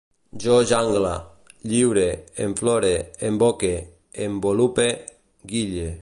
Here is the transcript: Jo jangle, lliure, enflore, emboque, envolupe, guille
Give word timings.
Jo 0.43 0.55
jangle, 0.69 1.11
lliure, 1.71 2.07
enflore, 2.45 2.93
emboque, 3.29 3.73
envolupe, 4.27 4.87
guille 5.53 5.89